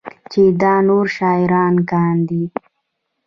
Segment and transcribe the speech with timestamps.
[0.31, 2.43] چې دا نور شاعران کاندي